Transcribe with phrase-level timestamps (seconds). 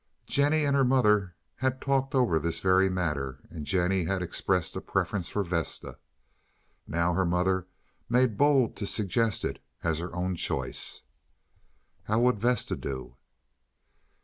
[0.25, 4.81] Jennie and her mother had talked over this very matter, and Jennie had expressed a
[4.81, 5.99] preference for Vesta.
[6.87, 7.67] Now her mother
[8.09, 11.03] made bold to suggest it as her own choice.
[12.05, 13.15] "How would Vesta do?"